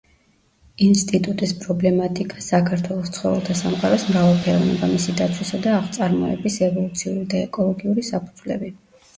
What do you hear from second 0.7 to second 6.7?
ინსტიტუტის პრობლემატიკა: საქართველოს ცხოველთა სამყაროს მრავალფეროვნება, მისი დაცვისა და აღწარმოების